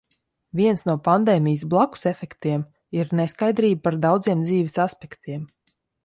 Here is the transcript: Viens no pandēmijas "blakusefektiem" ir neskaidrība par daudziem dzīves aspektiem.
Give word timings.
Viens 0.59 0.83
no 0.85 0.93
pandēmijas 1.07 1.65
"blakusefektiem" 1.73 2.63
ir 3.01 3.13
neskaidrība 3.19 3.83
par 3.89 3.97
daudziem 4.07 4.41
dzīves 4.47 4.79
aspektiem. 4.87 5.45